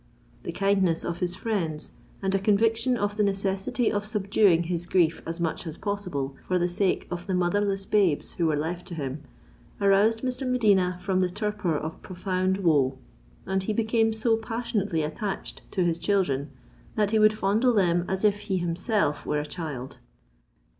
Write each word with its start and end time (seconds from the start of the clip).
The 0.41 0.51
kindness 0.51 1.05
of 1.05 1.19
his 1.19 1.35
friends 1.35 1.93
and 2.23 2.33
a 2.33 2.39
conviction 2.39 2.97
of 2.97 3.17
the 3.17 3.23
necessity 3.23 3.91
of 3.91 4.03
subduing 4.03 4.63
his 4.63 4.87
grief 4.87 5.21
as 5.27 5.39
much 5.39 5.67
as 5.67 5.77
possible, 5.77 6.35
for 6.47 6.57
the 6.57 6.67
sake 6.67 7.07
of 7.11 7.27
the 7.27 7.35
motherless 7.35 7.85
babes 7.85 8.31
who 8.33 8.47
were 8.47 8.57
left 8.57 8.87
to 8.87 8.95
him, 8.95 9.21
aroused 9.79 10.23
Mr. 10.23 10.39
de 10.39 10.45
Medina 10.47 10.97
from 11.03 11.19
the 11.19 11.29
torpor 11.29 11.77
of 11.77 12.01
profound 12.01 12.57
woe; 12.57 12.97
and 13.45 13.61
he 13.61 13.73
became 13.73 14.11
so 14.11 14.35
passionately 14.37 15.03
attached 15.03 15.61
to 15.69 15.83
his 15.83 15.99
children, 15.99 16.49
that 16.95 17.11
he 17.11 17.19
would 17.19 17.33
fondle 17.33 17.75
them 17.75 18.03
as 18.07 18.23
if 18.23 18.39
he 18.39 18.57
himself 18.57 19.23
were 19.27 19.39
a 19.39 19.45
child. 19.45 19.99